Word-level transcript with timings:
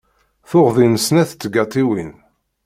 Tuɣ 0.49 0.67
din 0.77 0.93
snat 1.05 1.29
tgaṭiwin. 1.41 2.11